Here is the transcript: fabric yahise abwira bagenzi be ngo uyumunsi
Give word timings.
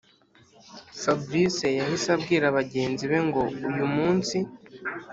fabric 1.01 1.55
yahise 1.79 2.07
abwira 2.17 2.45
bagenzi 2.57 3.03
be 3.11 3.19
ngo 3.27 3.41
uyumunsi 3.69 4.37